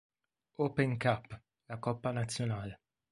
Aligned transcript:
Open 0.57 0.97
Cup, 0.97 1.39
la 1.65 1.77
coppa 1.77 2.09
nazionale. 2.11 2.79